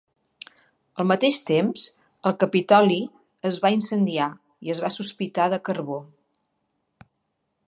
[1.03, 1.83] Al mateix temps
[2.31, 2.99] el Capitoli
[3.51, 4.33] es va incendiar
[4.69, 6.05] i es va sospitar de Carbó.